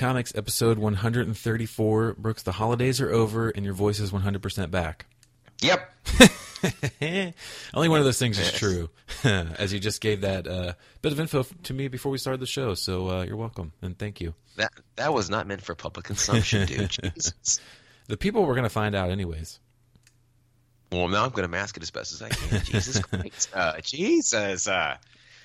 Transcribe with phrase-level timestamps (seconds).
[0.00, 2.14] Comics, episode 134.
[2.14, 5.04] Brooks, the holidays are over and your voice is 100% back.
[5.60, 5.92] Yep.
[7.74, 8.88] Only one of those things is true,
[9.24, 12.46] as you just gave that uh, bit of info to me before we started the
[12.46, 12.72] show.
[12.72, 14.32] So uh, you're welcome and thank you.
[14.56, 16.88] That that was not meant for public consumption, dude.
[17.14, 17.60] Jesus.
[18.08, 19.60] The people were going to find out anyways.
[20.90, 22.64] Well, now I'm going to mask it as best as I can.
[22.64, 23.50] Jesus Christ.
[23.52, 24.66] Uh, Jesus.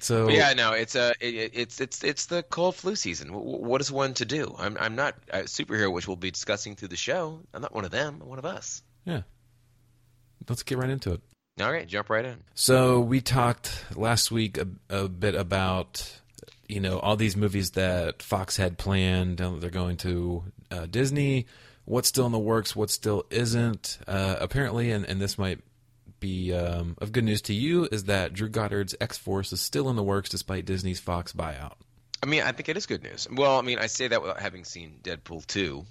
[0.05, 3.29] So but yeah, no, it's uh, it, it's it's it's the cold flu season.
[3.29, 4.53] W- what is one to do?
[4.57, 7.39] I'm I'm not a superhero, which we'll be discussing through the show.
[7.53, 8.19] I'm not one of them.
[8.21, 8.83] I'm one of us.
[9.05, 9.21] yeah,
[10.47, 11.21] let's get right into it.
[11.59, 12.43] All right, jump right in.
[12.53, 16.19] So we talked last week a, a bit about
[16.67, 19.41] you know all these movies that Fox had planned.
[19.41, 21.47] uh, They're going to uh, Disney.
[21.85, 22.75] What's still in the works?
[22.75, 23.99] What still isn't?
[24.07, 25.59] Uh, apparently, and, and this might
[26.25, 29.89] be um, of good news to you, is that Drew Goddard's X Force is still
[29.89, 31.73] in the works despite Disney's Fox buyout.
[32.23, 33.27] I mean, I think it is good news.
[33.31, 35.85] Well, I mean, I say that without having seen Deadpool 2,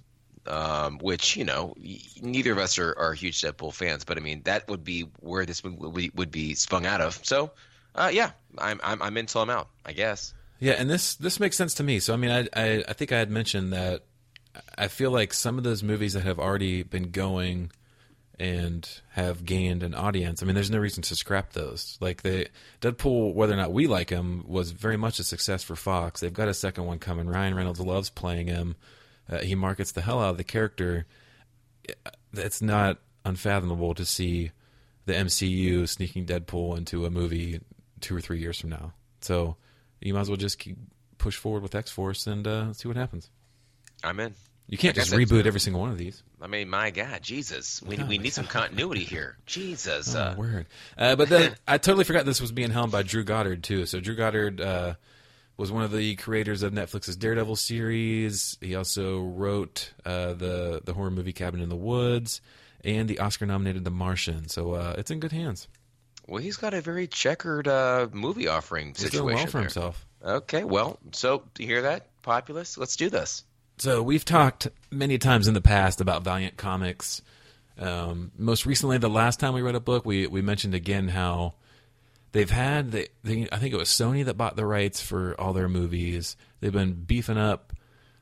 [0.47, 1.75] um, which, you know,
[2.21, 5.47] neither of us are, are huge Deadpool fans, but I mean, that would be where
[5.47, 5.79] this would,
[6.17, 7.21] would, be spun out of.
[7.23, 7.53] So,
[7.95, 10.35] uh, yeah, I'm, I'm, I'm in till I'm out, I guess.
[10.59, 11.99] Yeah, and this this makes sense to me.
[12.01, 14.05] So I mean, I I, I think I had mentioned that
[14.79, 17.71] I feel like some of those movies that have already been going
[18.39, 20.43] and have gained an audience.
[20.43, 21.97] I mean, there's no reason to scrap those.
[22.01, 22.49] Like the
[22.81, 26.21] Deadpool, whether or not we like him, was very much a success for Fox.
[26.21, 27.29] They've got a second one coming.
[27.29, 28.77] Ryan Reynolds loves playing him.
[29.31, 31.07] Uh, he markets the hell out of the character.
[32.33, 34.51] It's not unfathomable to see
[35.07, 37.61] the MCU sneaking Deadpool into a movie
[38.01, 38.93] two or three years from now.
[39.21, 39.57] So
[40.01, 40.77] you might as well just keep
[41.19, 43.31] push forward with X Force and uh, see what happens.
[44.03, 44.35] I'm in.
[44.67, 46.23] You can't just reboot every single one of these.
[46.41, 47.83] I mean, my God, Jesus.
[47.83, 49.37] We, Oh we need some continuity here.
[49.47, 50.15] Jesus.
[50.15, 50.67] Oh, Uh, word.
[50.97, 53.85] Uh, but then I totally forgot this was being helmed by Drew Goddard too.
[53.87, 54.95] So Drew Goddard uh,
[55.59, 58.57] was one of the creators of Netflix's Daredevil series.
[58.61, 62.41] He also wrote uh, the the horror movie Cabin in the Woods
[62.85, 64.49] and the Oscar nominated The Martian.
[64.49, 65.69] So uh, it's in good hands.
[66.27, 69.25] well, he's got a very checkered uh, movie offering He's situation.
[69.27, 69.61] doing well for there.
[69.63, 70.07] himself.
[70.25, 72.79] Okay, well, so do you hear that, populace?
[72.79, 73.45] Let's do this.
[73.77, 77.23] So we've talked many times in the past about Valiant Comics.
[77.79, 81.55] Um, most recently, the last time we read a book, we we mentioned again how
[82.33, 85.53] they've had they, they I think it was Sony that bought the rights for all
[85.53, 86.37] their movies.
[86.61, 87.73] They've been beefing up,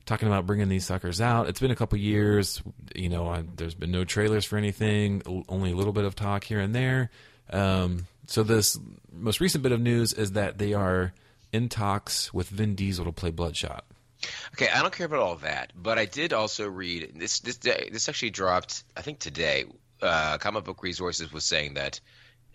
[0.07, 1.49] talking about bringing these suckers out.
[1.49, 2.63] It's been a couple years.
[2.95, 5.23] You know, I, there's been no trailers for anything.
[5.49, 7.11] Only a little bit of talk here and there.
[7.51, 8.79] Um, so this
[9.13, 11.13] most recent bit of news is that they are
[11.53, 13.85] in talks with Vin Diesel to play Bloodshot.
[14.55, 17.41] Okay, I don't care about all that, but I did also read this.
[17.41, 19.65] This this actually dropped, I think today.
[20.01, 22.01] Uh, Comic Book Resources was saying that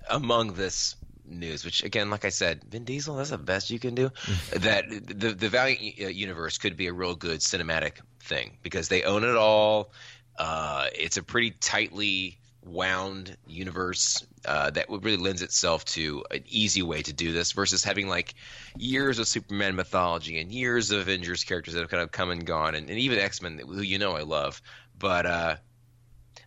[0.09, 3.95] among this news, which again, like I said, Vin Diesel, that's the best you can
[3.95, 4.11] do.
[4.51, 9.03] that the the Valiant uh, universe could be a real good cinematic thing because they
[9.03, 9.91] own it all.
[10.37, 16.81] Uh, it's a pretty tightly wound universe uh, that really lends itself to an easy
[16.81, 18.35] way to do this versus having like
[18.77, 22.45] years of Superman mythology and years of Avengers characters that have kind of come and
[22.45, 24.61] gone, and, and even X Men, who you know I love.
[24.97, 25.55] But uh,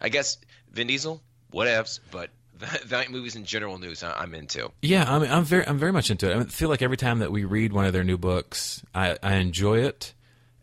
[0.00, 0.38] I guess
[0.72, 1.22] Vin Diesel,
[1.52, 2.00] whatevs.
[2.10, 2.30] But
[2.86, 4.70] Valiant movies in general news, I'm into.
[4.82, 6.36] Yeah, I mean, I'm very, I'm very much into it.
[6.36, 9.36] I feel like every time that we read one of their new books, I, I
[9.36, 10.12] enjoy it,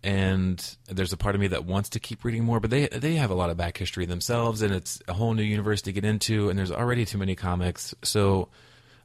[0.07, 2.61] and there's a part of me that wants to keep reading more.
[2.61, 5.43] But they, they have a lot of back history themselves, and it's a whole new
[5.43, 6.49] universe to get into.
[6.49, 8.47] And there's already too many comics, so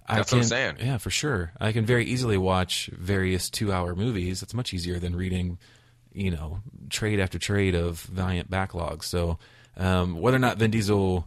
[0.07, 0.77] I That's can, I'm saying.
[0.79, 4.45] yeah, for sure, I can very easily watch various two-hour movies.
[4.45, 5.59] It's much easier than reading,
[6.13, 9.03] you know, trade after trade of Valiant backlogs.
[9.03, 9.41] So
[9.77, 11.27] um, whether or not Vin Diesel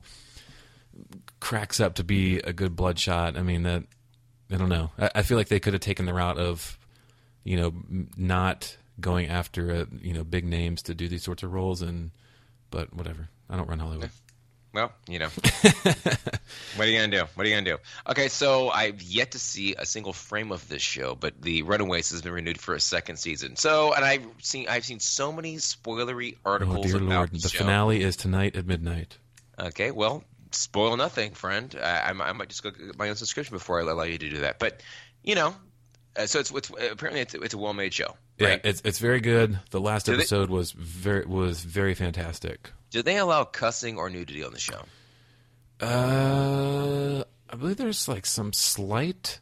[1.42, 3.36] cracks up to be a good Bloodshot.
[3.36, 3.84] I mean that
[4.50, 4.92] I don't know.
[4.98, 6.80] I, I feel like they could have taken the route of,
[7.44, 7.74] you know,
[8.16, 12.12] not going after uh you know big names to do these sorts of roles, and
[12.72, 13.30] but whatever.
[13.50, 14.10] I don't run Hollywood.
[14.76, 15.30] Well, you know,
[15.86, 17.24] what are you gonna do?
[17.36, 17.78] What are you gonna do?
[18.10, 22.10] Okay, so I've yet to see a single frame of this show, but the Runaways
[22.12, 23.56] has been renewed for a second season.
[23.56, 27.48] So, and I've seen I've seen so many spoilery Oh articles dear about the The
[27.48, 29.18] finale is tonight at midnight.
[29.58, 31.74] Okay, well, spoil nothing, friend.
[31.82, 34.30] I, I, I might just go get my own subscription before I allow you to
[34.30, 34.60] do that.
[34.60, 34.82] But
[35.24, 35.56] you know,
[36.18, 38.18] uh, so it's, it's apparently it's, it's a well-made show.
[38.38, 39.60] Yeah, it's it's very good.
[39.72, 42.72] The last they- episode was very was very fantastic.
[42.92, 44.82] Do they allow cussing or nudity on the show?
[45.82, 49.40] Uh, I believe there's like some slight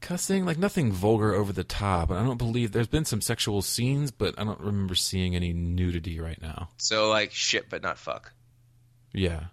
[0.00, 2.10] cussing, like nothing vulgar over the top.
[2.10, 5.52] And I don't believe there's been some sexual scenes, but I don't remember seeing any
[5.52, 6.68] nudity right now.
[6.78, 8.32] So like shit, but not fuck.
[9.12, 9.44] Yeah,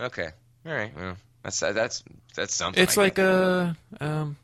[0.00, 0.28] Okay,
[0.66, 0.92] all right.
[0.96, 2.02] Well, that's that's
[2.34, 2.82] that's something.
[2.82, 3.24] it's I like guess.
[3.26, 4.36] a um,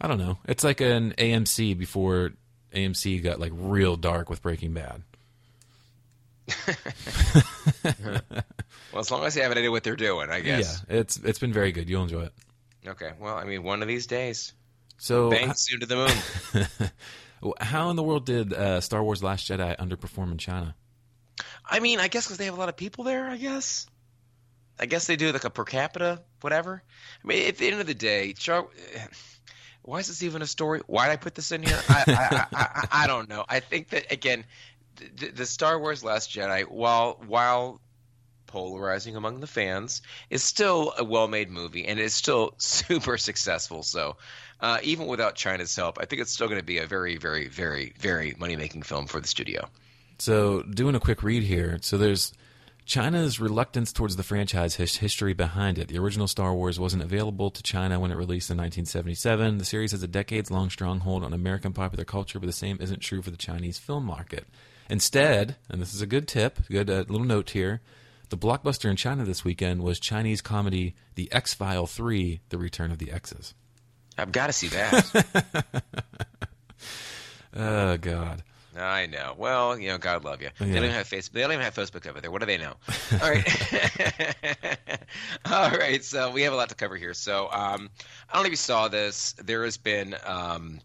[0.00, 0.38] I don't know.
[0.46, 2.32] It's like an AMC before
[2.74, 5.02] AMC got like real dark with Breaking Bad.
[8.92, 10.82] Well, as long as they have an idea what they're doing, I guess.
[10.88, 11.88] Yeah, it's it's been very good.
[11.88, 12.32] You'll enjoy it.
[12.86, 13.12] Okay.
[13.18, 14.52] Well, I mean, one of these days,
[14.98, 17.52] So, bang soon to the moon.
[17.60, 20.74] how in the world did uh, Star Wars: Last Jedi underperform in China?
[21.64, 23.28] I mean, I guess because they have a lot of people there.
[23.28, 23.86] I guess.
[24.78, 26.82] I guess they do like a per capita, whatever.
[27.22, 28.68] I mean, at the end of the day, Char-
[29.82, 30.80] why is this even a story?
[30.86, 31.80] Why did I put this in here?
[31.88, 33.44] I, I, I, I, don't know.
[33.48, 34.44] I think that again,
[35.16, 37.80] the, the Star Wars: Last Jedi, while while
[38.46, 43.82] polarizing among the fans, is still a well-made movie and it's still super successful.
[43.82, 44.16] So.
[44.60, 47.48] Uh, even without China's help, I think it's still going to be a very, very,
[47.48, 49.68] very, very money-making film for the studio.
[50.18, 51.80] So, doing a quick read here.
[51.82, 52.32] So, there's
[52.84, 55.88] China's reluctance towards the franchise his history behind it.
[55.88, 59.58] The original Star Wars wasn't available to China when it released in 1977.
[59.58, 63.00] The series has a decades long stronghold on American popular culture, but the same isn't
[63.00, 64.46] true for the Chinese film market.
[64.90, 67.80] Instead, and this is a good tip, good uh, little note here,
[68.30, 72.90] the blockbuster in China this weekend was Chinese comedy The X File 3 The Return
[72.90, 73.54] of the X's.
[74.18, 75.84] I've got to see that.
[77.54, 78.42] Oh, God.
[78.76, 79.34] I know.
[79.36, 80.48] Well, you know, God love you.
[80.58, 81.32] They don't even have Facebook.
[81.32, 82.30] They don't even have Facebook over there.
[82.30, 82.74] What do they know?
[83.20, 84.36] All right.
[85.50, 86.02] All right.
[86.02, 87.14] So we have a lot to cover here.
[87.14, 87.90] So um,
[88.30, 89.32] I don't know if you saw this.
[89.32, 90.80] There has been um,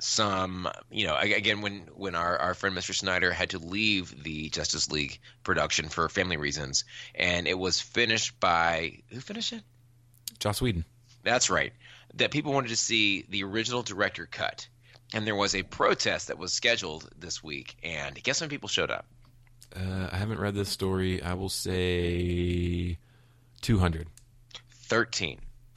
[0.00, 2.94] some, you know, again when when our, our friend Mr.
[2.94, 6.84] Snyder had to leave the Justice League production for family reasons,
[7.14, 9.62] and it was finished by who finished it?
[10.38, 10.84] Joss Whedon.
[11.22, 11.72] That's right.
[12.14, 14.66] That people wanted to see the original director cut.
[15.12, 17.76] And there was a protest that was scheduled this week.
[17.82, 19.06] And guess many people showed up?
[19.74, 21.22] Uh, I haven't read this story.
[21.22, 22.98] I will say
[23.62, 24.08] 200.
[24.70, 25.40] 13.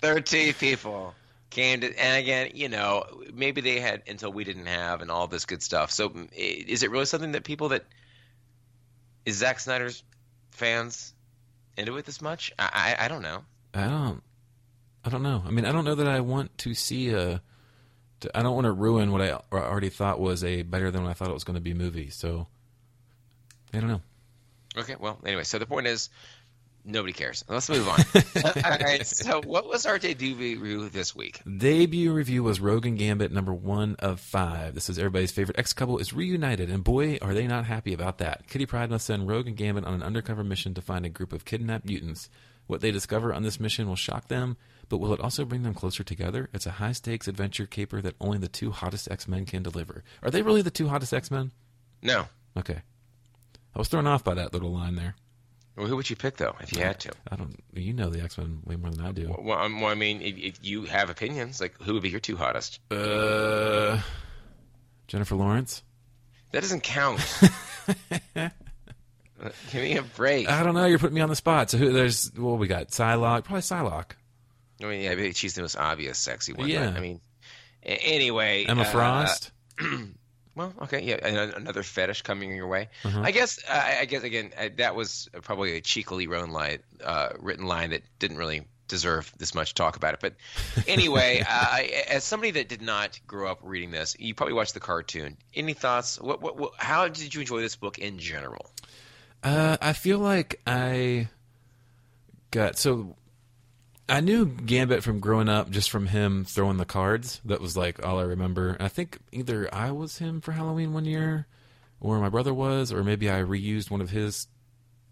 [0.00, 1.14] 13 people
[1.50, 1.86] came to.
[1.98, 5.62] And again, you know, maybe they had until we didn't have and all this good
[5.62, 5.90] stuff.
[5.90, 7.84] So mm, is it really something that people that.
[9.24, 10.04] Is Zack Snyder's
[10.50, 11.14] fans
[11.78, 12.52] into it this much?
[12.58, 13.42] I, I, I don't know.
[13.72, 14.22] I don't.
[15.02, 15.42] I don't know.
[15.46, 17.40] I mean, I don't know that I want to see a.
[18.24, 21.10] to- I don't want to ruin what I already thought was a better than what
[21.10, 22.10] I thought it was going to be movie.
[22.10, 22.46] So,
[23.72, 24.02] I don't know.
[24.76, 26.10] Okay, well, anyway, so the point is,
[26.84, 27.44] nobody cares.
[27.48, 28.00] Let's move on.
[28.64, 31.40] All right, so what was our debut review this week?
[31.58, 34.74] Debut review was Rogue and Gambit number one of five.
[34.74, 38.18] This is everybody's favorite ex couple is reunited, and boy, are they not happy about
[38.18, 38.48] that.
[38.48, 41.32] Kitty Pryde must send Rogue and Gambit on an undercover mission to find a group
[41.32, 42.28] of kidnapped mutants.
[42.66, 44.56] What they discover on this mission will shock them,
[44.94, 46.48] but will it also bring them closer together?
[46.54, 50.04] It's a high stakes adventure caper that only the two hottest X Men can deliver.
[50.22, 51.50] Are they really the two hottest X Men?
[52.00, 52.26] No.
[52.56, 52.78] Okay.
[53.74, 55.16] I was thrown off by that little line there.
[55.74, 57.10] Well, who would you pick though, if you had to?
[57.28, 57.58] I don't.
[57.72, 59.34] You know the X Men way more than I do.
[59.36, 62.20] Well, um, well I mean, if, if you have opinions, like who would be your
[62.20, 62.78] two hottest?
[62.92, 64.00] Uh,
[65.08, 65.82] Jennifer Lawrence.
[66.52, 67.20] That doesn't count.
[69.42, 70.48] Uh, Give me a break.
[70.48, 70.86] I don't know.
[70.86, 71.68] You're putting me on the spot.
[71.68, 71.92] So who?
[71.92, 72.88] There's what we got.
[72.88, 73.44] Psylocke.
[73.44, 74.12] Probably Psylocke.
[74.82, 76.68] I mean, yeah, I she's the most obvious sexy one.
[76.68, 76.92] Yeah.
[76.94, 77.20] I mean,
[77.82, 78.64] anyway.
[78.66, 79.50] Emma uh, Frost.
[80.56, 82.88] Well, okay, yeah, another fetish coming your way.
[83.04, 83.22] Uh-huh.
[83.22, 87.30] I guess, I I guess again, uh, that was probably a cheekily written line, uh,
[87.40, 90.20] written line that didn't really deserve this much talk about it.
[90.20, 90.34] But
[90.88, 94.80] anyway, uh, as somebody that did not grow up reading this, you probably watched the
[94.80, 95.36] cartoon.
[95.54, 96.20] Any thoughts?
[96.20, 98.70] What, what, what how did you enjoy this book in general?
[99.42, 101.28] Uh, I feel like I
[102.50, 103.16] got so.
[104.08, 107.40] I knew Gambit from growing up, just from him throwing the cards.
[107.44, 108.76] That was like all I remember.
[108.78, 111.46] I think either I was him for Halloween one year,
[112.00, 114.46] or my brother was, or maybe I reused one of his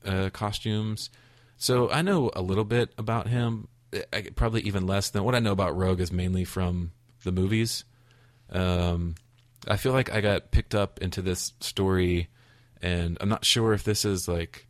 [0.05, 1.09] uh, costumes.
[1.57, 3.69] So I know a little bit about him.
[4.13, 6.93] I, probably even less than what I know about Rogue is mainly from
[7.25, 7.85] the movies.
[8.51, 9.15] Um,
[9.67, 12.29] I feel like I got picked up into this story,
[12.83, 14.67] and I'm not sure if this is like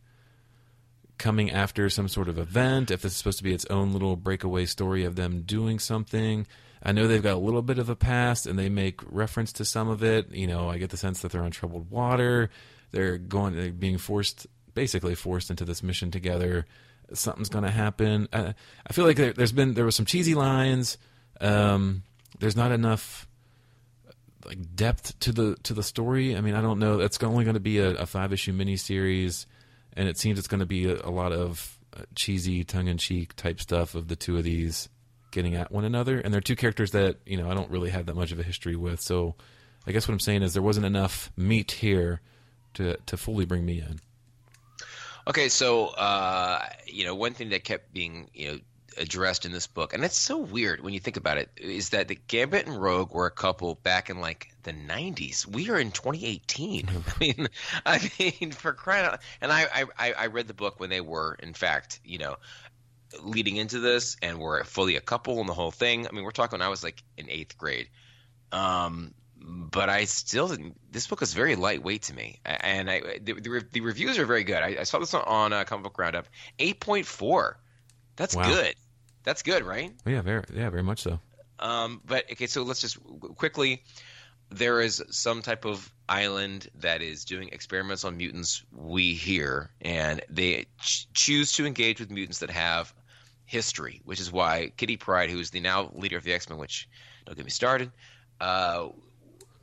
[1.17, 4.15] coming after some sort of event, if this is supposed to be its own little
[4.15, 6.45] breakaway story of them doing something.
[6.81, 9.65] I know they've got a little bit of a past, and they make reference to
[9.65, 10.31] some of it.
[10.31, 12.49] You know, I get the sense that they're on troubled water.
[12.91, 16.65] They're going, they're being forced, basically forced into this mission together.
[17.13, 18.27] Something's going to happen.
[18.33, 18.53] I,
[18.85, 20.97] I feel like there, there's been there was some cheesy lines.
[21.39, 22.03] Um,
[22.39, 23.27] there's not enough
[24.45, 26.35] like depth to the to the story.
[26.35, 26.99] I mean, I don't know.
[26.99, 29.45] It's only going to be a, a five issue miniseries,
[29.95, 32.97] and it seems it's going to be a, a lot of uh, cheesy, tongue in
[32.97, 34.89] cheek type stuff of the two of these
[35.31, 36.19] getting at one another.
[36.19, 38.43] And they're two characters that you know I don't really have that much of a
[38.43, 39.01] history with.
[39.01, 39.35] So,
[39.85, 42.21] I guess what I'm saying is there wasn't enough meat here
[42.75, 43.99] to to fully bring me in.
[45.27, 48.59] Okay, so uh, you know, one thing that kept being you know
[48.97, 52.07] addressed in this book, and it's so weird when you think about it, is that
[52.07, 55.45] the Gambit and Rogue were a couple back in like the '90s.
[55.45, 56.89] We are in 2018.
[56.89, 57.47] I mean,
[57.85, 59.19] I mean, for crying out!
[59.41, 62.37] And I, I, I read the book when they were, in fact, you know,
[63.21, 66.07] leading into this, and were fully a couple and the whole thing.
[66.07, 66.61] I mean, we're talking.
[66.61, 67.89] I was like in eighth grade.
[68.51, 69.13] Um,
[69.45, 70.77] but I still didn't.
[70.91, 74.43] This book is very lightweight to me, and I the, the, the reviews are very
[74.43, 74.57] good.
[74.57, 76.27] I, I saw this on, on uh, Comic Book Roundup,
[76.59, 77.59] eight point four.
[78.15, 78.47] That's Wow.
[78.47, 78.75] good.
[79.23, 79.91] That's good, right?
[80.05, 81.19] Yeah, very yeah, very much so.
[81.59, 82.97] Um, but okay, so let's just
[83.37, 83.83] quickly.
[84.53, 88.63] There is some type of island that is doing experiments on mutants.
[88.71, 92.93] We hear, and they ch- choose to engage with mutants that have
[93.45, 96.59] history, which is why Kitty Pryde, who is the now leader of the X Men,
[96.59, 96.87] which
[97.25, 97.91] don't get me started,
[98.39, 98.89] uh,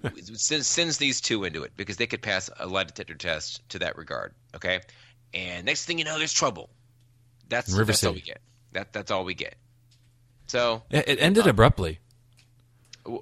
[0.33, 3.79] sends, sends these two into it because they could pass a lie detector test to
[3.81, 4.35] that regard.
[4.57, 4.81] Okay,
[5.35, 6.71] and next thing you know, there's trouble.
[7.49, 8.41] That's River that's all we get.
[8.73, 9.55] That that's all we get.
[10.47, 12.01] So It, it ended abruptly.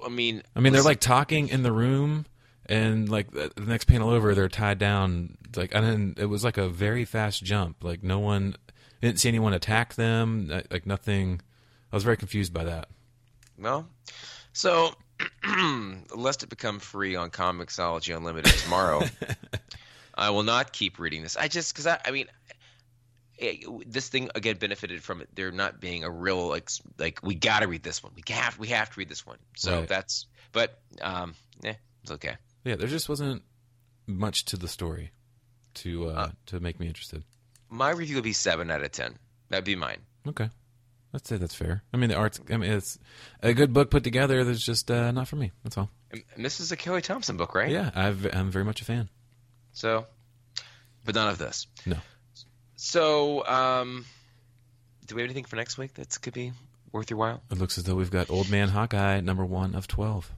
[0.05, 2.25] I mean, I mean, they're like talking in the room,
[2.65, 5.37] and like the, next panel over, they're tied down.
[5.55, 7.83] Like, and then it was like a very fast jump.
[7.83, 8.55] Like, no one
[9.01, 10.49] I didn't see anyone attack them.
[10.51, 11.41] uh, Like, nothing.
[11.91, 12.89] I was very confused by that.
[13.57, 13.87] Well,
[14.53, 14.93] so
[16.15, 19.01] lest it become free on Comixology Unlimited tomorrow,
[20.15, 21.37] I will not keep reading this.
[21.37, 22.27] I just because I, I mean,
[23.85, 25.29] this thing again benefited from it.
[25.35, 28.11] There not being a real like like we got to read this one.
[28.15, 29.37] We have we have to read this one.
[29.55, 29.87] So Right.
[29.87, 32.35] that's but um, yeah, it's okay.
[32.63, 33.43] Yeah, there just wasn't
[34.07, 35.11] much to the story
[35.75, 37.23] to uh, to make me interested.
[37.69, 39.15] My review would be seven out of ten.
[39.49, 39.99] That'd be mine.
[40.27, 40.49] Okay,
[41.13, 41.83] let's say that's fair.
[41.93, 42.39] I mean, the art's.
[42.49, 42.99] I mean, it's
[43.41, 44.43] a good book put together.
[44.43, 45.51] That's just uh, not for me.
[45.63, 45.89] That's all.
[46.11, 47.69] And and this is a Kelly Thompson book, right?
[47.69, 49.09] Yeah, I've, I'm very much a fan.
[49.73, 50.07] So,
[51.05, 51.67] but none of this.
[51.85, 51.97] No.
[52.81, 54.05] So, um,
[55.05, 56.53] do we have anything for next week that could be
[56.93, 57.43] worth your while?
[57.51, 60.31] It looks as though we've got Old Man Hawkeye number one of twelve.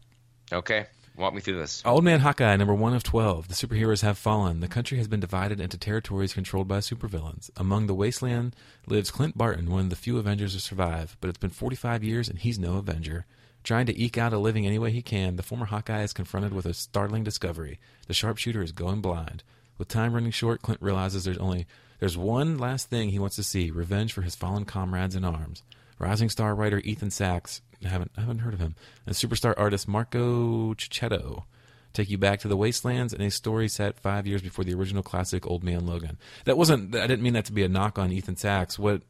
[0.51, 1.83] Okay, walk me through this.
[1.85, 3.47] Old Man Hawkeye, number one of 12.
[3.47, 4.59] The superheroes have fallen.
[4.59, 7.51] The country has been divided into territories controlled by supervillains.
[7.57, 8.55] Among the wasteland
[8.87, 12.27] lives Clint Barton, one of the few Avengers to survive, but it's been 45 years
[12.27, 13.27] and he's no Avenger.
[13.63, 16.53] Trying to eke out a living any way he can, the former Hawkeye is confronted
[16.53, 17.79] with a startling discovery.
[18.07, 19.43] The sharpshooter is going blind.
[19.81, 21.65] With time running short, Clint realizes there's only
[21.99, 25.63] there's one last thing he wants to see: revenge for his fallen comrades in arms.
[25.97, 28.75] Rising star writer Ethan Sacks, I haven't I haven't heard of him,
[29.07, 31.45] and superstar artist Marco Checchetto
[31.93, 35.01] take you back to the wastelands in a story set five years before the original
[35.01, 36.19] classic Old Man Logan.
[36.45, 36.95] That wasn't.
[36.95, 38.77] I didn't mean that to be a knock on Ethan Sacks.
[38.77, 39.01] What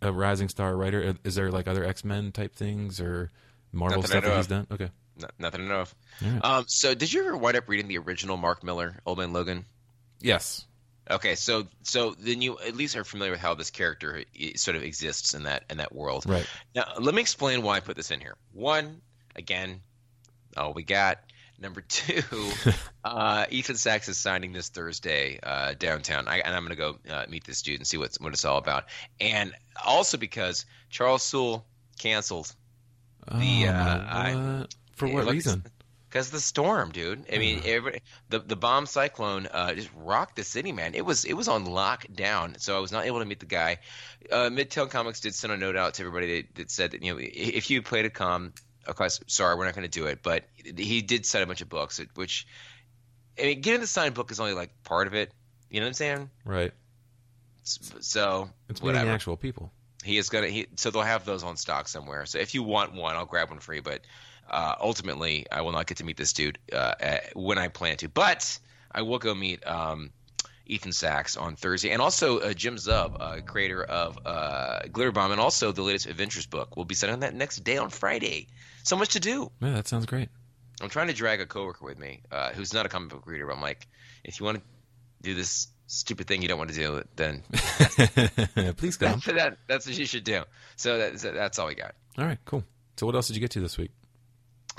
[0.00, 1.50] a rising star writer is there?
[1.50, 3.30] Like other X Men type things or
[3.72, 4.48] Marvel Not that I stuff that he's of.
[4.48, 4.66] done?
[4.70, 4.90] Okay.
[5.20, 5.94] No, nothing to know of.
[6.24, 6.44] All right.
[6.44, 9.66] Um, so, did you ever wind up reading the original Mark Millar, Old Man Logan?
[10.24, 10.66] Yes.
[11.10, 14.24] Okay, so so then you at least are familiar with how this character
[14.56, 16.24] sort of exists in that in that world.
[16.26, 16.46] Right.
[16.74, 18.36] Now, let me explain why I put this in here.
[18.52, 19.02] One,
[19.36, 19.80] again,
[20.56, 21.18] all we got.
[21.60, 22.22] Number two,
[23.04, 27.14] uh, Ethan Sacks is signing this Thursday uh, downtown, I, and I'm going to go
[27.14, 28.84] uh, meet this dude and see what's what it's all about.
[29.20, 29.52] And
[29.84, 31.64] also because Charles Soule
[31.98, 32.52] canceled
[33.30, 34.66] The, Oh, uh, I-
[34.96, 35.64] For what reason?
[36.14, 37.24] Because the storm, dude.
[37.32, 40.94] I mean, every, the the bomb cyclone uh, just rocked the city, man.
[40.94, 43.78] It was it was on lockdown, so I was not able to meet the guy.
[44.30, 47.12] Uh, Midtown Comics did send a note out to everybody that, that said that you
[47.12, 48.52] know if you played a com,
[48.86, 50.20] of course, sorry, we're not going to do it.
[50.22, 52.46] But he did cite a bunch of books, which
[53.36, 55.32] I mean, getting the signed book is only like part of it.
[55.68, 56.30] You know what I'm saying?
[56.44, 56.72] Right.
[57.64, 59.06] So It's meeting whatever.
[59.06, 59.72] the actual people.
[60.04, 60.46] He is gonna.
[60.46, 62.24] He, so they'll have those on stock somewhere.
[62.26, 63.82] So if you want one, I'll grab one for you.
[63.82, 64.02] But
[64.50, 67.96] uh, ultimately, I will not get to meet this dude uh, uh, when I plan
[67.98, 68.08] to.
[68.08, 68.58] But
[68.90, 70.10] I will go meet um,
[70.66, 75.40] Ethan Sacks on Thursday, and also uh, Jim Zub, uh, creator of uh, Glitterbomb, and
[75.40, 76.76] also the latest Adventures book.
[76.76, 78.48] We'll be sending that next day on Friday.
[78.82, 79.50] So much to do.
[79.60, 80.28] Yeah, that sounds great.
[80.80, 83.46] I'm trying to drag a coworker with me uh, who's not a comic book reader.
[83.46, 83.86] But I'm like,
[84.24, 84.64] if you want to
[85.22, 87.42] do this stupid thing you don't want to do, then
[88.76, 89.20] Please come.
[89.26, 90.42] that, that's what you should do.
[90.76, 91.94] So that's, that's all we got.
[92.18, 92.64] All right, cool.
[92.96, 93.90] So what else did you get to this week?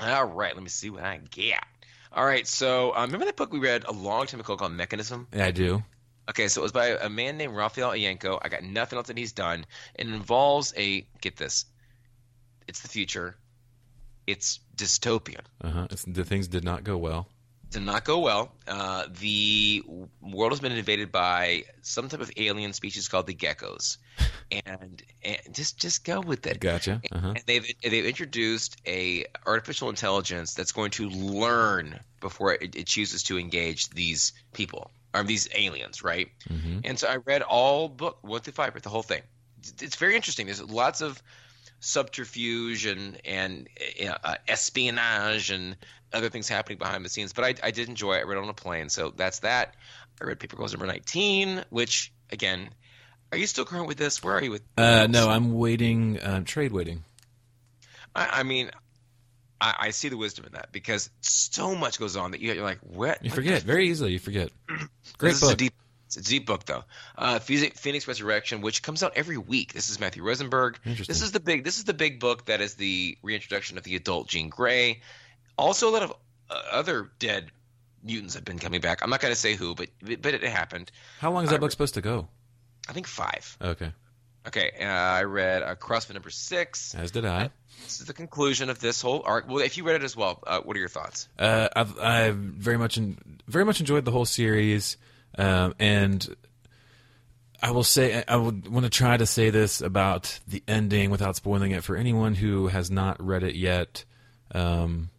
[0.00, 1.64] All right, let me see what I get.
[2.12, 5.26] All right, so um, remember that book we read a long time ago called Mechanism?
[5.32, 5.82] Yeah, I do.
[6.28, 8.38] Okay, so it was by a man named Raffaele Ienco.
[8.42, 9.64] I got nothing else that he's done.
[9.94, 11.66] It involves a get this,
[12.66, 13.36] it's the future,
[14.26, 15.42] it's dystopian.
[15.62, 15.86] Uh-huh.
[16.06, 17.28] The things did not go well.
[17.70, 18.52] Did not go well.
[18.66, 19.82] Uh, the
[20.20, 23.98] world has been invaded by some type of alien species called the geckos,
[24.66, 26.60] and, and just just go with it.
[26.60, 27.00] Gotcha.
[27.10, 27.28] Uh-huh.
[27.28, 33.24] And they've they've introduced a artificial intelligence that's going to learn before it, it chooses
[33.24, 36.28] to engage these people or these aliens, right?
[36.48, 36.82] Mhm.
[36.84, 39.22] And so I read all book one through five, the whole thing,
[39.80, 40.46] it's very interesting.
[40.46, 41.22] There's lots of
[41.86, 43.68] subterfuge and and
[44.24, 45.76] uh, espionage and
[46.12, 47.32] other things happening behind the scenes.
[47.32, 48.18] But I, I did enjoy it.
[48.18, 49.74] I read it on a plane, so that's that.
[50.20, 52.70] I read Paper Girls number 19, which again,
[53.30, 54.22] are you still current with this?
[54.22, 54.62] Where are you with?
[54.76, 56.18] Uh, no, I'm waiting.
[56.18, 57.04] Uh, trade waiting.
[58.14, 58.70] I, I mean,
[59.60, 62.64] I, I, see the wisdom in that because so much goes on that you, you're
[62.64, 63.24] like, what?
[63.24, 64.12] You forget very easily.
[64.12, 64.50] You forget.
[65.18, 65.56] Great book.
[65.56, 65.74] Deep,
[66.06, 66.84] it's a deep book though.
[67.16, 69.72] Uh, Phoenix Resurrection, which comes out every week.
[69.72, 70.78] This is Matthew Rosenberg.
[70.84, 71.64] This is the big.
[71.64, 75.02] This is the big book that is the reintroduction of the adult Jean Grey.
[75.58, 76.12] Also, a lot of
[76.50, 77.50] uh, other dead
[78.02, 79.00] mutants have been coming back.
[79.02, 80.90] I'm not going to say who, but but it happened.
[81.20, 82.28] How long is that book supposed to go?
[82.88, 83.56] I think five.
[83.60, 83.92] Okay.
[84.46, 86.94] Okay, uh, I read uh, Crosswind number six.
[86.94, 87.50] As did I.
[87.82, 89.48] This is the conclusion of this whole arc.
[89.48, 91.28] Well, if you read it as well, uh, what are your thoughts?
[91.36, 94.98] Uh, I've I've very much in, very much enjoyed the whole series,
[95.36, 96.36] um, and
[97.62, 101.36] I will say I would want to try to say this about the ending without
[101.36, 104.04] spoiling it for anyone who has not read it yet.
[104.52, 105.10] Um,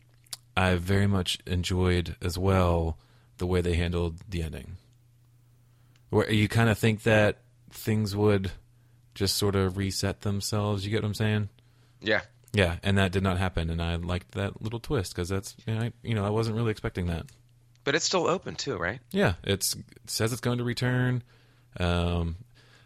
[0.55, 2.97] I very much enjoyed as well
[3.37, 4.77] the way they handled the ending,
[6.09, 8.51] where you kind of think that things would
[9.13, 10.85] just sort of reset themselves.
[10.85, 11.49] You get what I'm saying?
[12.01, 12.21] Yeah.
[12.53, 15.75] Yeah, and that did not happen, and I liked that little twist because that's you
[15.75, 17.25] know, I, you know I wasn't really expecting that.
[17.87, 18.99] But it's still open too, right?
[19.11, 21.23] Yeah, it's it says it's going to return.
[21.79, 22.35] Um,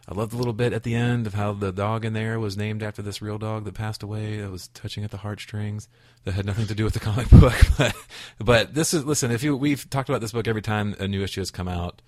[0.08, 2.55] I love the little bit at the end of how the dog in there was
[2.55, 4.41] named after this real dog that passed away.
[4.41, 5.88] That was touching at the heartstrings.
[6.24, 7.96] That had nothing to do with the comic book, but
[8.38, 9.31] but this is listen.
[9.31, 12.03] If you we've talked about this book every time a new issue has come out.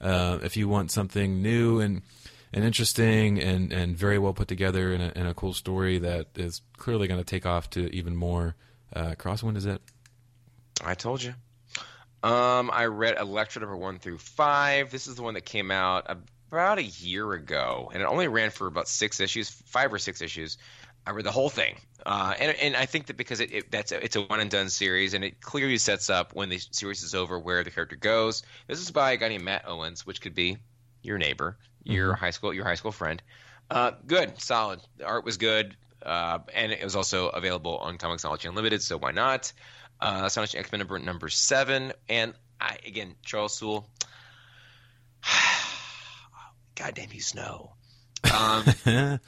[0.00, 2.00] Uh, if you want something new and
[2.54, 6.62] and interesting and, and very well put together and a, a cool story that is
[6.78, 8.56] clearly going to take off to even more.
[8.96, 9.82] Uh, Crosswind is it?
[10.82, 11.34] I told you.
[12.22, 14.90] Um, I read Elektra number one through five.
[14.90, 16.06] This is the one that came out
[16.50, 20.20] about a year ago, and it only ran for about six issues, five or six
[20.20, 20.58] issues.
[21.06, 23.90] I read the whole thing, uh, and and I think that because it, it that's
[23.90, 27.02] a, it's a one and done series, and it clearly sets up when the series
[27.02, 28.42] is over where the character goes.
[28.66, 30.58] This is by a guy named Matt Owens, which could be
[31.02, 32.24] your neighbor, your mm-hmm.
[32.24, 33.22] high school, your high school friend.
[33.70, 34.80] Uh, good, solid.
[34.98, 38.82] The art was good, uh, and it was also available on Comixology Unlimited.
[38.82, 39.52] So why not?
[40.00, 43.88] Uh, Astonishing X Men number number seven, and I, again Charles Soule.
[46.74, 47.72] Goddamn you, Snow.
[48.34, 48.64] Um,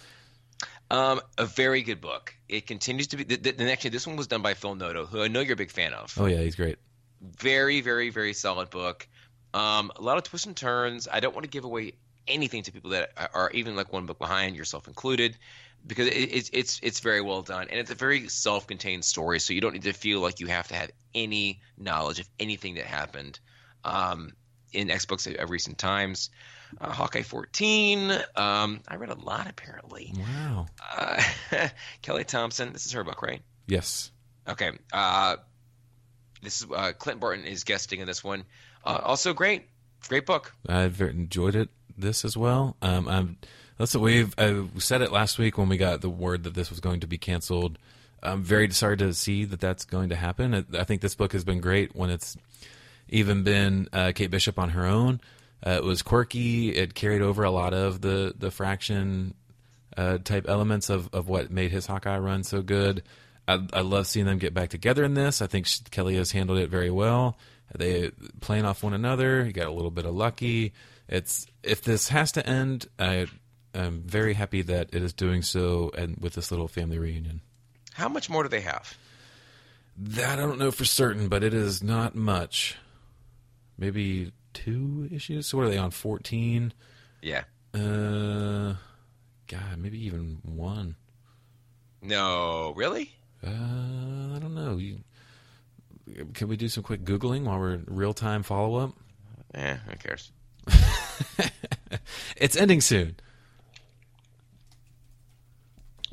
[0.90, 2.35] um, a very good book.
[2.48, 3.24] It continues to be.
[3.24, 5.56] The, the, actually, this one was done by Phil Noto, who I know you're a
[5.56, 6.14] big fan of.
[6.18, 6.78] Oh yeah, he's great.
[7.20, 9.06] Very, very, very solid book.
[9.54, 11.06] Um, a lot of twists and turns.
[11.11, 11.92] I don't want to give away
[12.26, 15.37] anything to people that are even like one book behind, yourself included,
[15.87, 19.40] because it, it's it's it's very well done and it's a very self-contained story.
[19.40, 22.75] So you don't need to feel like you have to have any knowledge of anything
[22.75, 23.40] that happened
[23.85, 24.33] um,
[24.73, 26.31] in X books of recent times.
[26.81, 28.11] Uh, Hawkeye 14.
[28.35, 30.14] Um, I read a lot apparently.
[30.16, 30.66] Wow.
[30.97, 31.23] Uh,
[32.03, 32.73] Kelly Thompson.
[32.73, 33.42] This is her book, right?
[33.66, 34.11] Yes.
[34.49, 34.71] Okay.
[34.92, 35.37] Uh,
[36.42, 38.45] this is uh, Clint Barton is guesting in this one.
[38.85, 39.68] Uh, also great,
[40.09, 40.55] great book.
[40.68, 41.68] I've enjoyed it.
[41.97, 42.77] This as well.
[42.81, 43.37] Um, I'm.
[43.83, 46.79] Listen, we've I said it last week when we got the word that this was
[46.79, 47.79] going to be canceled.
[48.23, 50.55] I'm very sorry to see that that's going to happen.
[50.55, 52.37] I, I think this book has been great when it's
[53.09, 55.21] even been uh, Kate Bishop on her own.
[55.66, 56.71] Uh, it was quirky.
[56.71, 59.35] It carried over a lot of the the Fraction
[59.97, 63.03] uh, type elements of, of what made his Hawkeye run so good.
[63.49, 65.42] I, I love seeing them get back together in this.
[65.42, 67.37] I think Kelly has handled it very well.
[67.75, 69.45] They playing off one another.
[69.45, 70.73] He got a little bit of lucky.
[71.09, 73.27] It's if this has to end, I
[73.74, 77.40] am very happy that it is doing so, and with this little family reunion.
[77.94, 78.96] How much more do they have?
[79.96, 82.76] That I don't know for certain, but it is not much.
[83.78, 85.46] Maybe two issues.
[85.46, 85.90] So what are they on?
[85.90, 86.72] Fourteen.
[87.20, 87.44] Yeah.
[87.74, 88.74] Uh,
[89.46, 90.96] God, maybe even one.
[92.00, 93.12] No, really?
[93.44, 94.76] Uh, I don't know.
[94.76, 95.00] You
[96.35, 98.92] can we do some quick googling while we're real time follow up?
[99.54, 100.32] Yeah, who cares?
[102.37, 103.16] it's ending soon.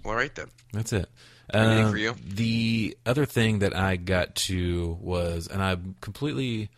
[0.06, 0.48] All right then.
[0.74, 1.10] That's it.
[1.54, 2.16] Um, for you?
[2.24, 6.70] The other thing that I got to was, and I completely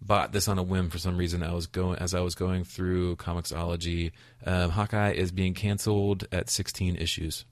[0.00, 1.42] bought this on a whim for some reason.
[1.42, 4.12] I was going as I was going through Comixology.
[4.44, 7.44] Um, Hawkeye is being canceled at 16 issues,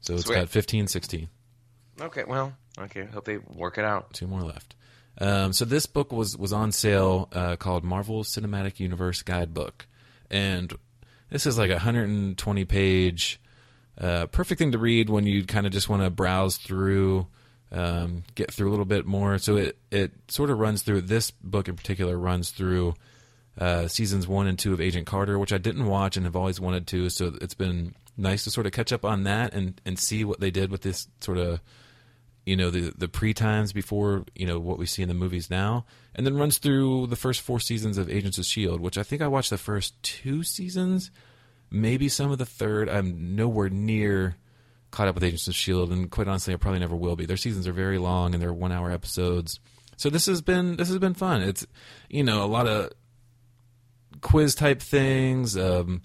[0.00, 0.36] so it's Sweet.
[0.36, 1.28] got 15, 16.
[2.00, 3.06] Okay, well, okay.
[3.06, 4.12] Hope they work it out.
[4.12, 4.74] Two more left.
[5.18, 9.86] Um, so this book was was on sale uh, called Marvel Cinematic Universe Guidebook,
[10.30, 10.72] and
[11.30, 13.40] this is like a 120 page,
[14.00, 17.26] uh, perfect thing to read when you kind of just want to browse through,
[17.72, 19.38] um, get through a little bit more.
[19.38, 22.94] So it it sort of runs through this book in particular runs through
[23.58, 26.60] uh, seasons one and two of Agent Carter, which I didn't watch and have always
[26.60, 27.08] wanted to.
[27.08, 30.40] So it's been nice to sort of catch up on that and and see what
[30.40, 31.60] they did with this sort of
[32.46, 35.50] you know the the pre times before you know what we see in the movies
[35.50, 39.02] now, and then runs through the first four seasons of Agents of Shield, which I
[39.02, 41.10] think I watched the first two seasons,
[41.70, 42.88] maybe some of the third.
[42.88, 44.36] I'm nowhere near
[44.90, 47.26] caught up with Agents of Shield, and quite honestly, I probably never will be.
[47.26, 49.60] Their seasons are very long and they're one hour episodes,
[49.96, 51.42] so this has been this has been fun.
[51.42, 51.66] It's
[52.08, 52.92] you know a lot of
[54.20, 55.56] quiz type things.
[55.56, 56.02] Um,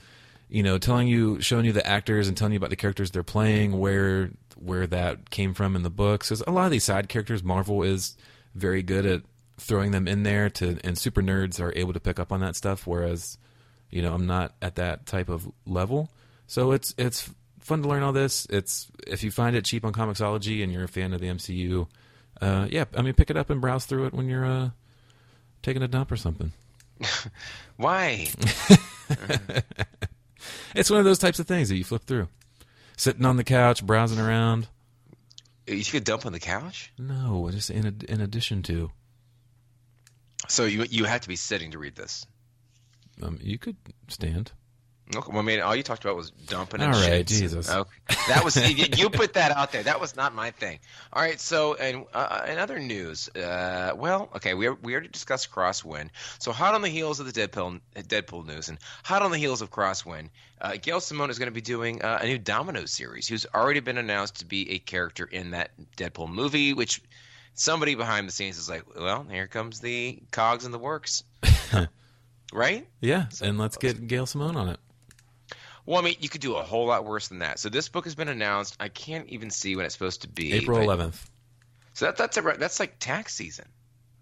[0.52, 3.24] you know, telling you, showing you the actors and telling you about the characters they're
[3.24, 6.28] playing, where where that came from in the books.
[6.28, 8.17] Because a lot of these side characters, Marvel is
[8.54, 9.21] very good at
[9.58, 12.58] throwing them in there to, and super nerds are able to pick up on that
[12.58, 12.86] stuff.
[12.86, 13.38] Whereas,
[13.91, 16.10] you know, I'm not at that type of level.
[16.47, 18.47] So it's it's fun to learn all this.
[18.49, 21.88] It's if you find it cheap on Comixology and you're a fan of the MCU,
[22.41, 24.69] uh, yeah, I mean, pick it up and browse through it when you're uh,
[25.62, 26.51] taking a dump or something.
[27.77, 28.27] Why?
[30.75, 32.27] it's one of those types of things that you flip through
[33.01, 34.67] sitting on the couch, browsing around.
[35.65, 36.91] You could dump on the couch?
[36.99, 38.91] No, just in in addition to.
[40.47, 42.25] So you you have to be sitting to read this.
[43.21, 44.51] Um, you could stand.
[45.13, 46.79] Okay, well, I mean, all you talked about was dumping.
[46.79, 47.39] All and right, shits.
[47.39, 47.69] Jesus.
[47.69, 47.89] Okay.
[48.29, 49.84] That was you put that out there.
[49.84, 50.79] That was not my thing.
[51.12, 55.51] All right, so and uh, in other news, uh, well, okay, we we already discussed
[55.51, 56.10] Crosswind.
[56.39, 59.62] So hot on the heels of the Deadpool Deadpool news, and hot on the heels
[59.62, 60.29] of Crosswind,
[60.62, 63.27] uh, Gail Simone is going to be doing uh, a new Domino series.
[63.27, 67.01] Who's already been announced to be a character in that Deadpool movie, which
[67.53, 71.23] somebody behind the scenes is like, well, here comes the cogs in the works,
[72.52, 72.88] right?
[73.00, 74.80] Yeah, and let's get Gail Simone on it.
[75.86, 77.60] Well, I mean, you could do a whole lot worse than that.
[77.60, 78.78] So this book has been announced.
[78.80, 80.54] I can't even see when it's supposed to be.
[80.54, 81.26] April 11th.
[81.94, 83.66] So that, that's a, that's like tax season.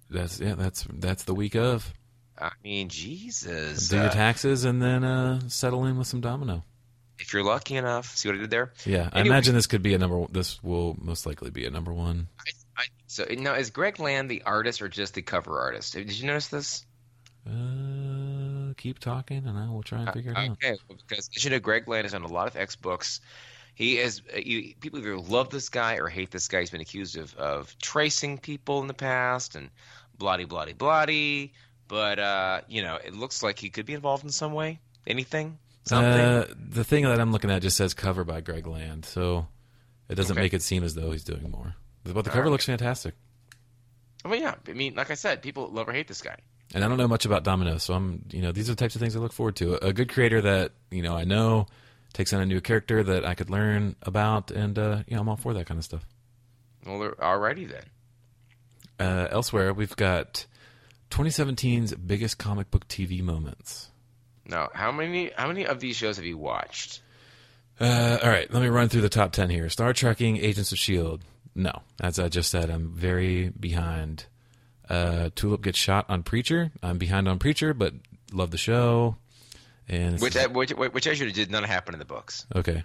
[0.09, 1.93] That's yeah, that's that's the week of.
[2.39, 3.89] I mean, Jesus.
[3.89, 6.63] Do your uh, taxes and then uh, settle in with some domino.
[7.19, 8.71] if you're lucky enough, see what I did there.
[8.85, 10.25] Yeah, I imagine this could be a number.
[10.31, 12.27] This will most likely be a number one.
[12.39, 15.93] I, so now, is Greg Land the artist or just the cover artist?
[15.93, 16.85] Did you notice this?
[17.47, 20.49] Uh, keep talking, and I will try and figure it out.
[20.51, 23.21] Okay, well, because as you know, Greg Land is on a lot of X books.
[23.75, 24.21] He is.
[24.33, 26.59] uh, You, people either love this guy or hate this guy.
[26.59, 29.69] He's been accused of, of tracing people in the past and
[30.17, 31.53] bloody, bloody, bloody.
[31.87, 34.79] But uh, you know, it looks like he could be involved in some way.
[35.07, 36.11] Anything, something.
[36.21, 39.47] Uh, the thing that I'm looking at just says cover by Greg Land, so
[40.07, 40.41] it doesn't Okay.
[40.43, 41.73] make it seem as though he's doing more.
[42.03, 42.51] But the All cover right.
[42.51, 43.15] looks fantastic,
[44.25, 44.55] mean, yeah.
[44.67, 46.37] I mean, like I said, people love or hate this guy.
[46.73, 48.95] And I don't know much about Domino, so I'm you know these are the types
[48.95, 49.75] of things I look forward to.
[49.85, 51.67] A good creator that you know I know
[52.13, 55.29] takes on a new character that I could learn about, and uh, you know I'm
[55.29, 56.05] all for that kind of stuff.
[56.85, 57.83] Well, alrighty then.
[58.99, 60.45] Uh, elsewhere, we've got
[61.11, 63.89] 2017's biggest comic book TV moments.
[64.45, 67.01] Now, how many how many of these shows have you watched?
[67.79, 69.69] Uh, all right, let me run through the top 10 here.
[69.69, 71.23] Star Trekking, Agents of S.H.I.E.L.D.
[71.55, 74.25] No, as I just said, I'm very behind.
[74.89, 76.71] Uh, Tulip gets shot on Preacher.
[76.81, 77.93] I'm behind on Preacher, but
[78.33, 79.15] love the show.
[79.87, 82.45] And Which, is- which which actually did not happen in the books.
[82.55, 82.83] okay.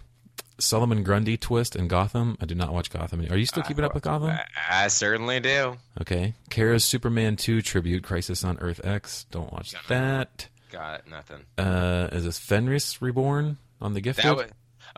[0.58, 2.36] Solomon Grundy twist in Gotham.
[2.40, 3.20] I do not watch Gotham.
[3.28, 4.30] Are you still keeping up with Gotham?
[4.30, 4.44] I,
[4.84, 5.76] I certainly do.
[6.00, 6.34] Okay.
[6.48, 9.26] Kara's Superman 2 tribute, Crisis on Earth X.
[9.32, 10.48] Don't watch that.
[10.70, 11.40] Got nothing.
[11.58, 14.24] Uh, is this Fenris Reborn on The Gifted?
[14.26, 14.46] That was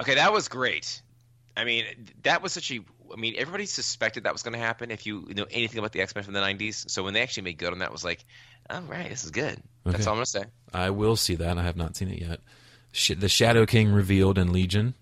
[0.01, 0.15] okay.
[0.17, 1.01] That was great.
[1.57, 1.87] I mean,
[2.23, 2.81] that was such a.
[3.13, 6.01] I mean, everybody suspected that was going to happen if you know anything about the
[6.01, 6.91] X Men from the '90s.
[6.91, 8.25] So when they actually made good on that, it was like,
[8.71, 9.61] all right, this is good.
[9.85, 10.45] That's all I'm gonna say.
[10.75, 11.59] I will see that.
[11.59, 12.41] I have not seen it yet.
[12.93, 14.95] Sh- the Shadow King revealed in Legion.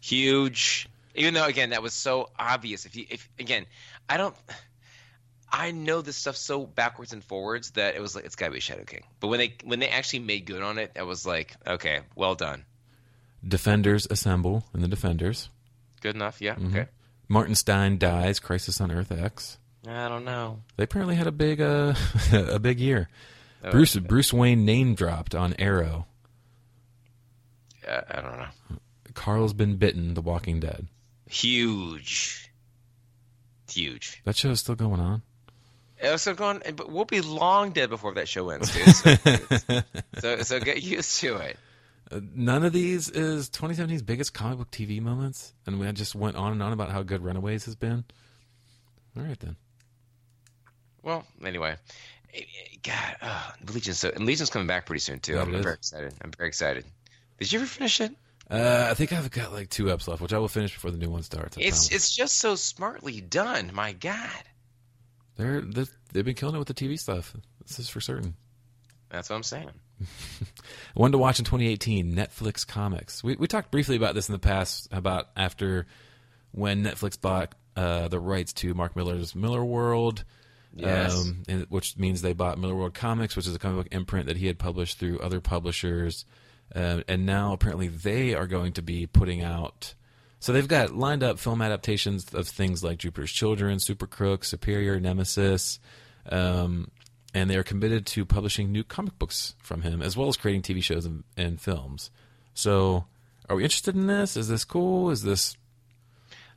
[0.00, 0.88] Huge.
[1.14, 2.86] Even though again that was so obvious.
[2.86, 3.66] If you if again,
[4.08, 4.34] I don't.
[5.54, 8.52] I know this stuff so backwards and forwards that it was like it's got to
[8.52, 9.04] be Shadow King.
[9.20, 12.34] But when they when they actually made good on it, I was like, okay, well
[12.34, 12.64] done,
[13.46, 15.50] Defenders assemble in the Defenders.
[16.00, 16.40] good enough.
[16.40, 16.66] Yeah, Mm-hmm.
[16.68, 16.88] okay.
[17.32, 18.38] Martin Stein dies.
[18.38, 19.56] Crisis on Earth X.
[19.88, 20.60] I don't know.
[20.76, 21.94] They apparently had a big uh,
[22.32, 23.08] a big year.
[23.64, 26.04] Oh, Bruce Bruce Wayne name dropped on Arrow.
[27.88, 28.76] Uh, I don't know.
[29.14, 30.12] Carl's been bitten.
[30.12, 30.88] The Walking Dead.
[31.26, 32.50] Huge,
[33.70, 34.20] huge.
[34.26, 35.22] That show is still going on.
[36.04, 38.94] Uh, So going, but we'll be long dead before that show ends, dude.
[38.94, 39.82] So,
[40.18, 41.56] so, so get used to it.
[42.34, 46.52] None of these is 2017's biggest comic book TV moments, and we just went on
[46.52, 48.04] and on about how good Runaways has been.
[49.16, 49.56] All right then.
[51.02, 51.76] Well, anyway,
[52.34, 55.34] Eh, eh, God, uh, Legion's so and Legion's coming back pretty soon too.
[55.34, 55.62] Yeah, I'm is.
[55.62, 56.14] very excited.
[56.22, 56.84] I'm very excited.
[57.38, 58.14] Did you ever finish it?
[58.50, 60.98] Uh, I think I've got like two eps left, which I will finish before the
[60.98, 61.58] new one starts.
[61.58, 61.92] I It's promise.
[61.92, 63.70] it's just so smartly done.
[63.74, 64.30] My God.
[65.36, 67.34] They're, they're they've been killing it with the TV stuff.
[67.66, 68.34] This is for certain.
[69.10, 69.70] That's what I'm saying.
[70.94, 73.22] One to watch in 2018, Netflix Comics.
[73.22, 75.86] We we talked briefly about this in the past about after
[76.52, 80.24] when Netflix bought uh, the rights to Mark Millar's Miller World.
[80.74, 81.14] Yes.
[81.14, 84.36] Um, and, which means they bought Millarworld Comics, which is a comic book imprint that
[84.36, 86.24] he had published through other publishers.
[86.74, 89.94] Uh, and now apparently they are going to be putting out.
[90.40, 94.98] So they've got lined up film adaptations of things like Jupiter's Children, Super Crook, Superior,
[94.98, 95.78] Nemesis.
[96.28, 96.90] Um,
[97.34, 100.62] and they are committed to publishing new comic books from him, as well as creating
[100.62, 102.10] TV shows and, and films.
[102.54, 103.06] So,
[103.48, 104.36] are we interested in this?
[104.36, 105.10] Is this cool?
[105.10, 105.56] Is this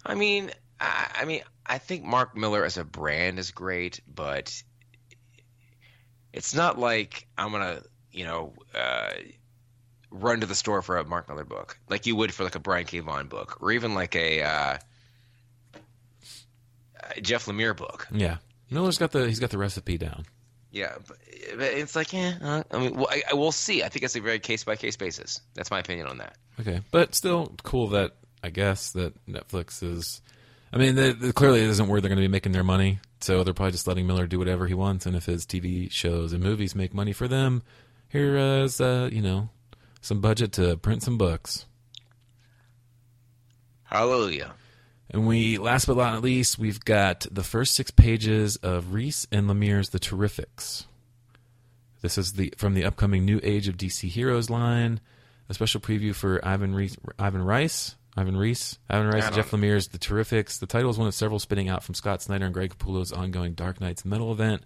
[0.06, 4.62] I mean, I, I mean, I think Mark Millar as a brand is great, but
[6.32, 9.14] it's not like I'm gonna, you know, uh,
[10.12, 12.60] run to the store for a Mark Millar book like you would for like a
[12.60, 13.00] Brian K.
[13.00, 14.78] Vaughan book, or even like a uh,
[17.22, 18.08] Jeff Lemire book.
[18.12, 18.38] yeah?
[18.70, 20.26] Millar's got the he's got the recipe down.
[20.76, 21.16] Yeah, but,
[21.58, 22.64] but it's like, yeah.
[22.70, 23.82] I mean, well, I, I will see.
[23.82, 25.40] I think it's a very case by case basis.
[25.54, 26.36] That's my opinion on that.
[26.60, 28.12] Okay, but still cool that
[28.44, 30.22] I guess that Netflix is.
[30.74, 33.00] I mean, they, they- clearly it isn't where they're going to be making their money,
[33.22, 35.06] so they're probably just letting Millar do whatever he wants.
[35.06, 37.64] And if his TV shows and movies make money for them,
[38.10, 39.48] here is uh, you know
[40.02, 41.66] some budget to print some books.
[43.84, 44.54] Hallelujah.
[45.16, 49.48] And we, last but not least, we've got the first six pages of Reis and
[49.48, 50.88] Lemire's The Terrifics.
[52.02, 55.00] This is the from the upcoming New Age of DC Heroes line.
[55.48, 60.00] A special preview for Ivan Reis, Ivan Rice, Ivan Reis, Ivan Rice, Jeff Lemire's The
[60.00, 60.60] Terrifics.
[60.60, 63.54] The title is one of several spinning out from Scott Snyder and Greg Capullo's ongoing
[63.54, 64.64] Dark Nights Metal event,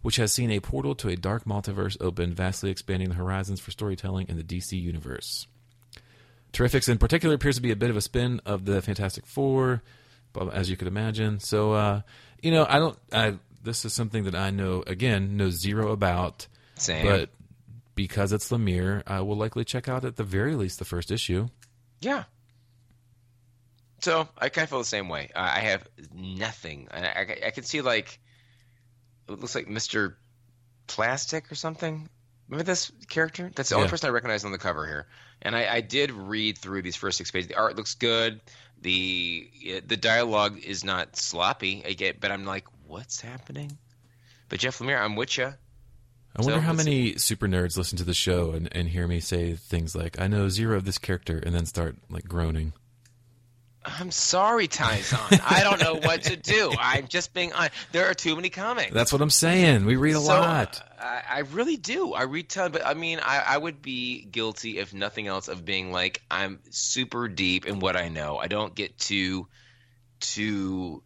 [0.00, 3.70] which has seen a portal to a dark multiverse open, vastly expanding the horizons for
[3.70, 5.46] storytelling in the DC universe.
[6.52, 9.82] Terrifics in particular appears to be a bit of a spin of the Fantastic Four,
[10.52, 11.38] as you could imagine.
[11.40, 12.00] So, uh,
[12.42, 12.98] you know, I don't.
[13.12, 17.04] I, this is something that I know again know zero about, Same.
[17.04, 17.30] but
[17.94, 21.48] because it's Lemire, I will likely check out at the very least the first issue.
[22.00, 22.24] Yeah.
[24.00, 25.30] So I kind of feel the same way.
[25.36, 26.88] I I have nothing.
[26.90, 28.18] I, I, I can see like
[29.28, 30.16] it looks like Mister
[30.86, 32.08] Plastic or something.
[32.50, 33.50] Remember this character?
[33.54, 35.06] That's the only person I recognize on the cover here.
[35.40, 37.46] And I, I did read through these first six pages.
[37.46, 38.40] The art looks good.
[38.82, 39.48] The
[39.86, 41.84] the dialogue is not sloppy.
[41.86, 43.78] I get, but I'm like, what's happening?
[44.48, 45.44] But Jeff Lemire, I'm with you.
[46.34, 49.20] I wonder So, how many super nerds listen to the show and, and hear me
[49.20, 52.72] say things like, "I know zero of this character," and then start like groaning.
[53.84, 55.18] I'm sorry, Tyson.
[55.42, 56.70] I don't know what to do.
[56.78, 57.72] I'm just being honest.
[57.92, 58.92] There are too many comics.
[58.92, 59.86] That's what I'm saying.
[59.86, 60.82] We read a So, lot.
[61.00, 62.12] I, I really do.
[62.12, 65.64] I read ton, but I mean, I, I would be guilty, if nothing else, of
[65.64, 68.36] being like I'm super deep in what I know.
[68.36, 69.46] I don't get too,
[70.20, 71.02] too,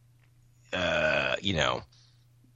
[0.73, 1.83] uh, you know,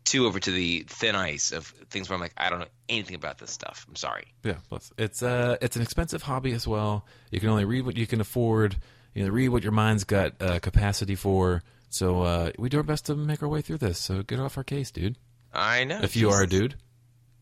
[0.05, 3.15] too over to the thin ice of things where I'm like, I don't know anything
[3.15, 3.85] about this stuff.
[3.89, 4.25] I'm sorry.
[4.43, 7.05] Yeah, plus it's uh it's an expensive hobby as well.
[7.31, 8.77] You can only read what you can afford.
[9.15, 11.63] You know, read what your mind's got uh, capacity for.
[11.91, 13.99] So uh, we do our best to make our way through this.
[13.99, 15.17] So get off our case, dude.
[15.53, 16.01] I know.
[16.03, 16.75] If you are a dude,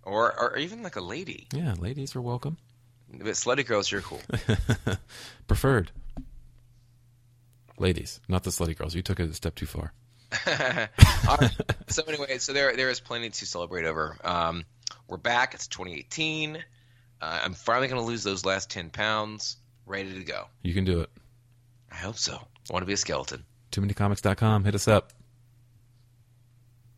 [0.05, 2.57] or or even like a lady, yeah, ladies are welcome.
[3.11, 4.20] but slutty girls, you're cool.
[5.48, 5.90] Preferred.
[7.79, 8.94] Ladies, not the slutty girls.
[8.94, 9.92] You took it a step too far.
[11.29, 11.50] All right.
[11.88, 14.16] So anyway, so there there is plenty to celebrate over.
[14.24, 14.64] Um,
[15.09, 15.55] we're back.
[15.55, 16.57] It's 2018.
[16.57, 16.61] Uh,
[17.20, 19.57] I'm finally going to lose those last 10 pounds.
[19.87, 20.46] Ready to go.
[20.62, 21.11] You can do it.
[21.90, 22.35] I hope so.
[22.35, 23.44] I want to be a skeleton.
[23.70, 24.64] Too manycomics.com.
[24.64, 25.12] Hit us up.